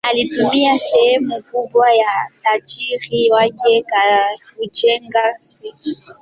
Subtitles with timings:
[0.07, 3.85] Alitumia sehemu kubwa ya utajiri wake
[4.55, 5.97] kujenga jeshi la binafsi.